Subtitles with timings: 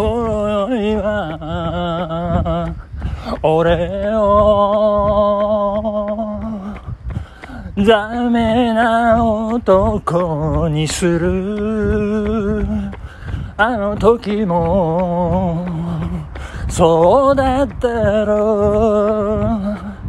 [0.00, 2.74] ほろ酔いは
[3.42, 5.76] 俺を
[7.76, 12.66] ダメな男にする。
[13.58, 15.66] あの時も
[16.70, 20.00] そうだったろう。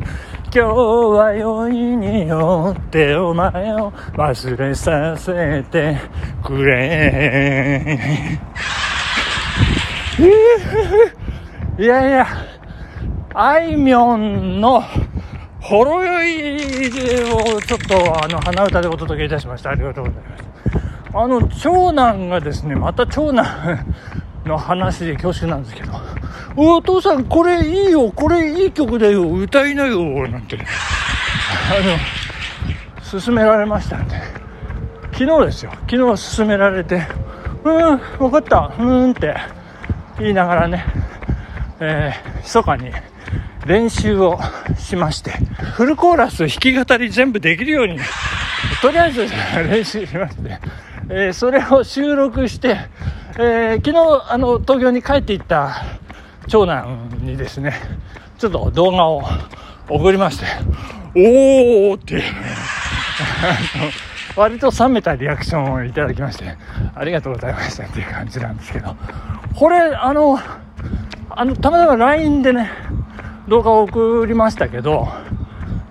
[0.53, 5.97] 今日は酔いによってお前を忘れさせて
[6.43, 8.50] くれ。
[11.79, 12.27] いやいや
[13.33, 14.83] あいみょんの
[15.59, 16.57] ほろ酔い
[17.31, 19.71] をちょっとあの鼻歌でお届けいたしました。
[19.71, 20.43] ありがとうございます。
[21.13, 23.45] あの長男がですねまた長男
[24.45, 25.91] の話で恐縮なんですけど
[26.55, 30.61] お父さんこれいいよこれいい曲だよ歌いなよなんてあ
[33.13, 34.21] の勧められましたんで。
[35.13, 35.71] 昨日ですよ。
[35.89, 37.07] 昨日勧められて
[37.63, 39.60] うん分かったうんって。
[40.21, 40.85] 言いながらね
[41.83, 42.91] えー、密かに
[43.65, 44.39] 練習を
[44.77, 45.31] しまして
[45.75, 47.97] フルコーラス弾き語り全部できるように
[48.83, 49.27] とりあえず
[49.67, 50.59] 練習しまして、
[51.09, 52.77] えー、それを収録して、
[53.37, 55.83] えー、昨日あの東京に帰っていった
[56.47, 57.73] 長男にですね、
[58.37, 59.23] ちょっと動画を
[59.87, 60.45] 送りまして、
[61.15, 62.23] おーって
[64.35, 66.57] 割と冷めたリアクションをいただきまして、
[66.95, 68.95] ありがとうございましたっていう感じなんですけど、
[69.55, 70.39] これ、あの、
[71.29, 72.71] あの、たまたま LINE でね、
[73.47, 75.07] 動画を送りましたけど、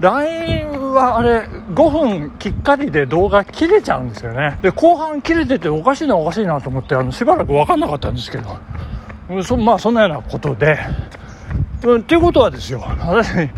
[0.01, 1.41] LINE はあれ、
[1.75, 4.59] 5分きっかりで動画切れちゃうんですよね。
[4.63, 8.59] で、後半切れてておかしいなおかしいなと思って、あの、しばらくわかんなかったんですけど、
[9.45, 10.79] そまあそんなようなことで、
[11.85, 13.49] うん、っていうことはですよ私弾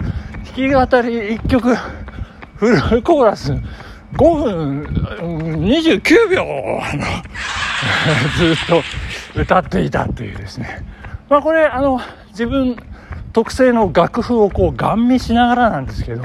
[0.54, 1.74] き語り1曲
[2.56, 3.54] フルコーラス
[4.14, 4.82] 5分
[5.66, 6.80] 29秒の
[8.36, 8.66] ずっ
[9.34, 10.84] と歌っていたというですね
[11.28, 12.76] まあこれあの自分
[13.32, 16.24] 特製の楽譜をこうガン見しながらなんですけど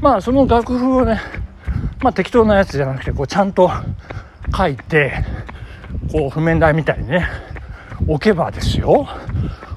[0.00, 1.20] まあその楽譜をね
[2.02, 3.70] まあ適当なやつじゃなくてこうちゃんと
[4.56, 5.24] 書いて
[6.10, 7.28] こう譜面台みたいにね
[8.06, 9.08] 置けばですよ。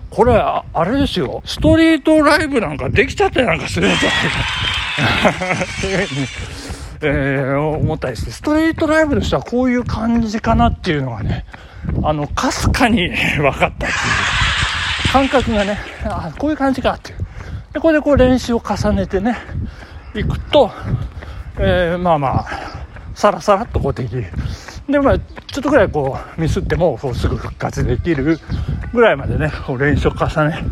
[0.09, 1.41] これ、あれですよ。
[1.45, 4.09] ストリートライブなんかできちゃったりなんかするんじゃ
[5.03, 5.63] ないか。
[5.63, 6.27] っていうふうに、
[7.01, 11.45] えー、思ったりして、ストリートライブとしてはこういう感じかなっていうのがね、
[12.03, 13.91] あの、かすかに分かったっていう
[15.11, 17.19] 感覚がね、あこういう感じかっていう。
[17.73, 19.37] で、これでこう練習を重ねてね、
[20.15, 20.71] いくと、
[21.59, 22.45] えー、まあまあ、
[23.13, 24.25] さらさらっとこうできる。
[24.89, 28.39] で、まあ、ちょっとぐらいこう、ミスっても、こうすぐ復活できる
[28.93, 30.63] ぐらいまでね、こう練習を重ね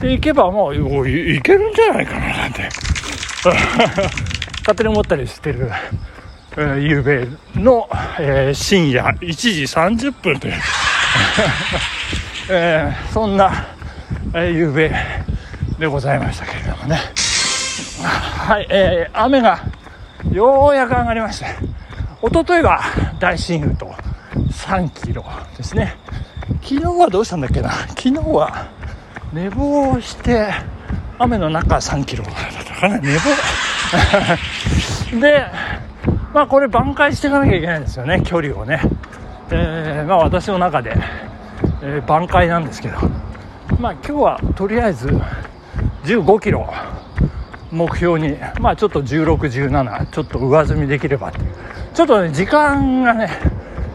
[0.00, 0.74] ていけば、もう、
[1.08, 2.68] いけるんじゃないかな、なんて、
[4.62, 5.70] 勝手に思ったりしてる、
[6.52, 10.54] えー、ゆうべの、えー、深夜1時30分という
[12.48, 13.66] えー、そんな、
[14.34, 14.94] えー、ゆうべ
[15.78, 17.00] でございましたけれどもね。
[18.02, 19.60] はい、えー、雨が
[20.32, 21.46] ようやく上がりまして、
[22.22, 22.80] 一昨日は
[23.18, 23.92] 大親友と
[24.50, 25.24] 3キロ
[25.56, 25.96] ですね。
[26.62, 27.70] 昨日はどうしたんだっけな。
[27.70, 28.68] 昨日は
[29.32, 30.52] 寝坊して
[31.18, 32.34] 雨の中3キロだっ
[32.64, 32.98] たかな。
[32.98, 33.20] 寝坊
[35.20, 35.46] で
[36.32, 38.80] まあこれ挽回していかなきゃいけないんですよね距離をね、
[39.50, 40.96] えー、まあ私の中で、
[41.82, 42.96] えー、挽回なんですけど。
[43.78, 45.08] まあ今日はとりあえず
[46.04, 46.72] 15キロ
[47.72, 51.46] 目標にまあちょっと1617ちょっと上積みできればっていう。
[51.94, 53.28] ちょっとね、時間がね、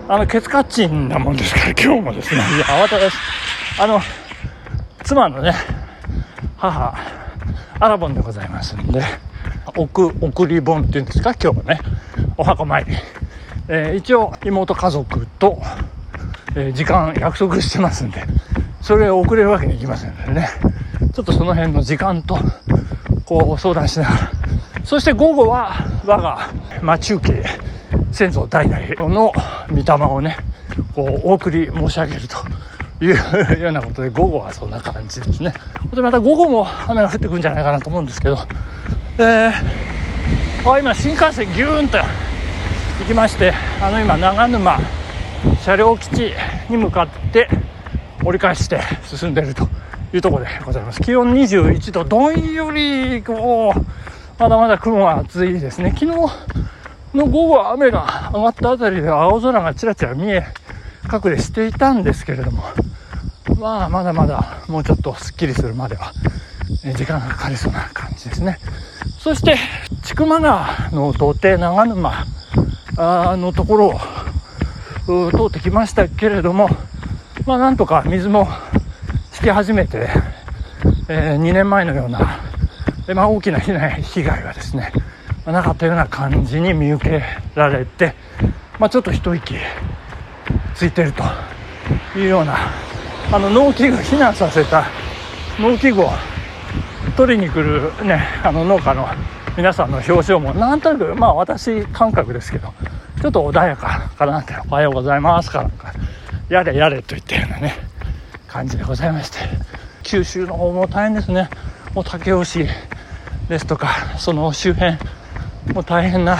[0.07, 3.17] あの、ケツカッチンなもんですから、今日もですね、いや、慌ただしい。
[3.79, 3.99] あの、
[5.03, 5.53] 妻のね、
[6.57, 6.95] 母、
[7.79, 9.01] アラボンでございますんで、
[9.75, 11.79] 送、送り盆っていうんですか、今日はね、
[12.37, 12.91] お墓参り。
[13.67, 15.61] えー、一応、妹家族と、
[16.55, 18.23] えー、時間約束してますんで、
[18.81, 20.49] それを遅れるわけにいきませんのでね、
[21.13, 22.37] ちょっとその辺の時間と、
[23.25, 24.31] こう、相談しながら、
[24.83, 25.73] そして午後は、
[26.05, 26.49] 我が
[26.81, 27.67] 待ち受け、
[28.11, 29.31] 先祖代々の
[29.69, 30.37] 御霊をね
[30.95, 32.37] こうお送り申し上げると
[33.03, 35.53] いうようなことで午後はそんな感じですね。
[35.93, 38.37] でまた午後も雨が降ってくるんじゃないかなと思うんですけど
[39.19, 42.03] えー、あ今新幹線ギューンと行
[43.07, 44.77] きましてあの今長沼
[45.63, 46.33] 車両基地
[46.69, 47.49] に向かって
[48.23, 49.67] 折り返して進んでいると
[50.13, 51.01] いうところでございます。
[51.01, 53.79] 気温21度どんよりこう
[54.39, 55.95] まだまだ雲が厚いですね。
[55.97, 56.05] 昨日
[57.15, 60.45] の午後は雨が上がったあたりでは青空がちらちら見え
[61.11, 62.63] 隠れしていたんですけれども
[63.59, 66.13] まあまだまだもうちょっとすっきりするまでは
[66.95, 68.59] 時間がかかりそうな感じですね。
[69.27, 69.57] そして
[70.03, 72.25] 千曲川の土手長沼
[72.95, 73.99] のところ
[75.09, 76.69] を通ってきましたけれども
[77.45, 78.47] まあなんとか水も
[79.35, 80.07] 引き始めて、
[81.09, 82.39] えー、2年前のような、
[83.09, 84.93] えまあ、大きな被害はですね、
[85.45, 87.21] まあ、なかったような感じに見受け
[87.53, 88.15] られて、
[88.79, 89.55] まあ、ちょっと一息
[90.73, 91.23] ついてると
[92.17, 92.55] いうような
[93.33, 94.85] あの農機具避難させた
[95.59, 96.11] 農機具を
[97.15, 99.07] 取りに来る、ね、あの農家の
[99.55, 102.73] 皆さんの表情もなんとなくまあ私感覚ですけど
[103.21, 105.93] ちょっと穏やかかなって「おはようございます」かなんか
[106.49, 107.75] 「やれやれ」といったようなね
[108.47, 109.39] 感じでございまして
[110.03, 111.49] 九州の方も大変ですね。
[111.93, 112.67] もう武雄市
[113.49, 114.97] ですとかその周辺
[115.73, 116.37] もう大変な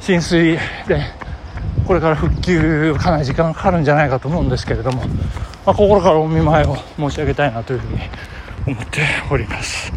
[0.00, 0.56] 浸水
[0.86, 1.02] で
[1.86, 5.02] これから復旧かなり時間がかかるんじゃないかと思うんですけれども、
[5.66, 7.98] まあ、心からお見舞いを申し上げたいなというふうに
[8.66, 9.92] 思っております。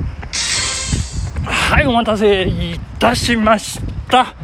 [1.45, 4.35] はいお待たせいたしました。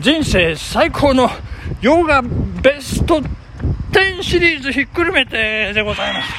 [0.00, 1.30] 人生最高の
[1.80, 3.20] 洋画ベスト
[3.92, 6.32] 10シリーズひっくるめてでございます。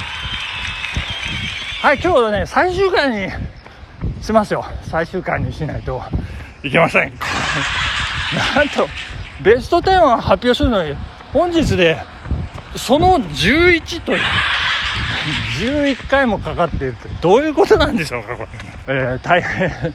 [1.82, 3.32] はい今日はね最終回に
[4.22, 4.66] しますよ。
[4.90, 6.02] 最終回にしないと
[6.64, 7.14] いけません。
[8.56, 8.88] なんと
[9.42, 10.96] ベスト10を発表するのに
[11.32, 11.98] 本日で
[12.76, 14.20] その11という。
[15.60, 18.44] 11回もかかっているとどういうことなんでしょうかこ
[18.88, 19.94] れ、えー、大変、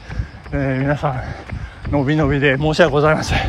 [0.51, 3.39] えー、皆さん伸び伸びで申し訳ございません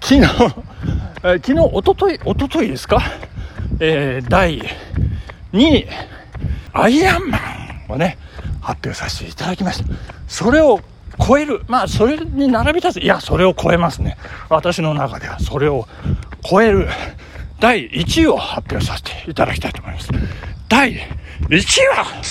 [0.00, 3.02] 昨日、えー、昨日おとといおとといですか、
[3.80, 4.60] えー、第
[5.52, 5.86] 2位
[6.72, 7.38] アイアンマ
[7.88, 8.18] ンをね
[8.60, 9.94] 発表させていただきました
[10.28, 10.80] それを
[11.20, 11.62] 超える。
[11.68, 13.02] まあ、それに並び立つ。
[13.02, 14.16] いや、それを超えますね。
[14.48, 15.86] 私の中では、それを
[16.42, 16.88] 超える
[17.60, 20.08] 第1位を発表させていただきたいと思います。
[20.70, 21.00] 第1
[21.48, 21.58] 位
[21.88, 22.22] は、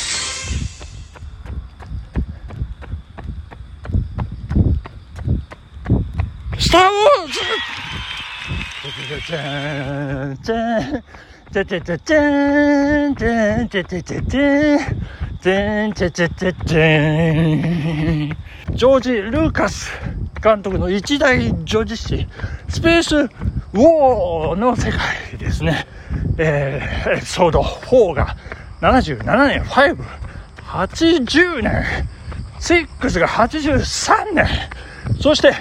[6.58, 7.40] スター・ウォーズ
[18.74, 19.92] ジョージ・ルーカス
[20.42, 22.26] 監督の一大女子誌、
[22.70, 25.86] スペース・ウォーの世界ですね。
[26.42, 28.38] えー、エピソード4が
[28.80, 29.98] 77年、5、
[30.64, 31.84] 80年、
[32.60, 34.48] 6が83年、
[35.20, 35.54] そして、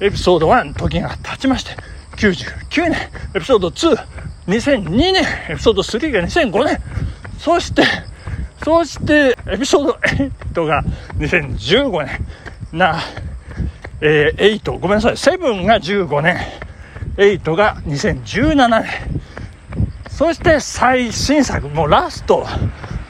[0.00, 1.70] エピソード1、時が経ちまして、
[2.18, 2.92] 99年、
[3.34, 3.96] エピソード2、
[4.46, 6.78] 2002年、エピソード3が2005年、
[7.38, 7.82] そして、
[8.62, 9.92] そして、エピソード
[10.62, 10.84] 8が
[11.16, 12.26] 2015年
[12.78, 13.00] な、
[14.02, 16.36] えー、8、ごめんなさい、7が15年、
[17.16, 19.13] 8が2017年、
[20.16, 22.46] そして最新作、もうラスト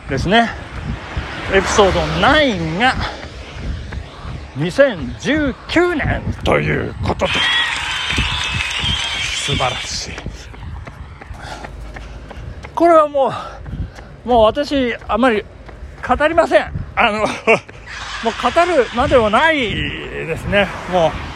[0.09, 0.49] ですね、
[1.53, 2.95] エピソード9が
[4.57, 7.33] 2019年ということで、
[9.23, 10.13] 素晴らしい。
[12.75, 13.31] これはも
[14.25, 15.45] う、もう私、あまり
[16.09, 16.73] 語りません。
[16.97, 17.27] あの もう
[18.43, 20.67] 語るまでもないですね。
[20.91, 21.34] もう、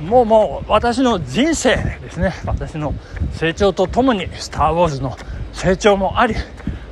[0.00, 2.32] もうもう私の人生ですね。
[2.44, 2.94] 私の
[3.32, 5.16] 成長とともに、スター・ウォーズの
[5.52, 6.34] 成長もあり、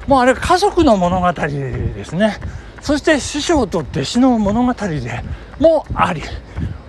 [0.06, 2.36] もうあれ家族の物語ですね。
[2.82, 5.22] そして師匠と弟子の物語で
[5.58, 6.22] もあり、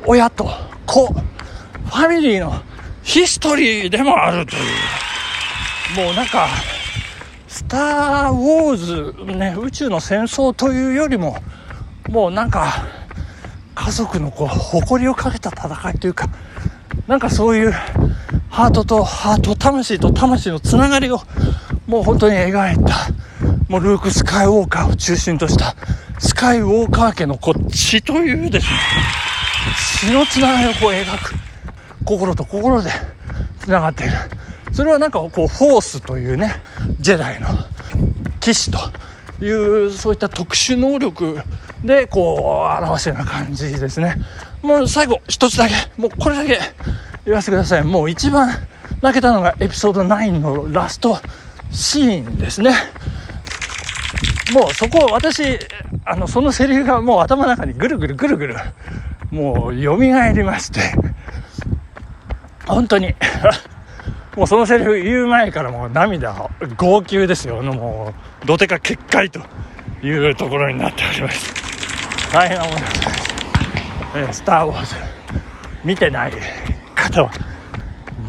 [0.06, 0.50] 親と
[0.86, 2.54] 子、ファミリーの
[3.02, 4.60] ヒストリーでもあるとい
[6.04, 6.48] う、もうなんか、
[7.48, 8.76] スター・ウォー
[9.26, 11.38] ズ、ね、宇宙の戦争というよりも、
[12.10, 12.86] もうなんか、
[13.90, 16.30] 家族のこう、誇りをかけた戦いというか、
[17.08, 17.72] なんかそういう
[18.48, 21.20] ハートとハート、魂と魂のつながりを、
[21.88, 23.08] もう本当に描いた、
[23.68, 25.76] もうルーク・スカイウォーカーを中心とした、
[26.20, 28.78] スカイウォーカー家のこう血というですね、
[30.02, 31.34] 血のつながりをこう描く、
[32.06, 32.92] 心と心で
[33.60, 34.14] つながっている。
[34.72, 36.62] それはなんかこうフォースというね
[37.00, 37.48] ジェダイの
[38.40, 38.78] 騎士と
[39.44, 39.50] い
[39.88, 41.40] うそういった特殊能力
[41.84, 44.16] でこう表すような感じですね。
[44.62, 46.60] もう最後一つだけもうこれだけ
[47.26, 47.84] 言わせてください。
[47.84, 48.50] もう一番
[49.02, 51.18] 泣けたのがエピソード9のラスト
[51.72, 52.74] シーンですね。
[54.54, 55.60] もうそこ私
[56.06, 58.56] あのそのセリフがもう頭の中にぐるぐるぐるぐる
[59.32, 60.82] もう蘇りまして。
[62.70, 63.16] 本当に。
[64.38, 67.62] もうそのセリフ言う前からもう涙、号泣ですよ。
[67.62, 69.42] もう、どてか決壊と
[70.06, 71.69] いうところになっております。
[72.32, 72.94] 大変な思いです。
[74.16, 74.96] えー、スター・ウォーズ、
[75.84, 76.34] 見てない
[76.94, 77.32] 方は、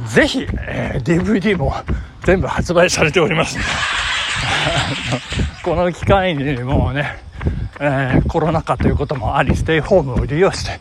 [0.09, 1.75] ぜひ、えー、DVD も
[2.25, 3.59] 全部発売されております。
[5.63, 7.19] この機会にもうね、
[7.79, 10.81] えー、コロナ禍ということもあり、ステイホームを利用して、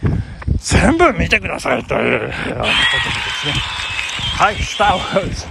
[0.58, 3.54] 全部見てくださいということでですね。
[4.38, 5.46] はい、スター・ウォーズ。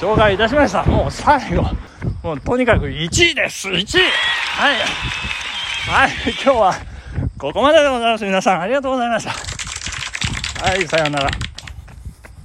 [0.00, 0.82] 紹介いたしました。
[0.84, 1.62] もう最後。
[2.22, 3.68] もうとにかく1位です。
[3.68, 4.02] 1位。
[4.56, 4.76] はい。
[5.84, 6.10] はい
[6.42, 6.91] 今日は
[7.42, 8.24] ここまででございます。
[8.24, 9.32] 皆さんありがとうございました。
[10.64, 11.51] はいさようなら。